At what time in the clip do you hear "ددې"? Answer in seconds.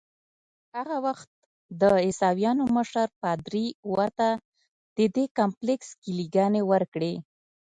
4.97-5.25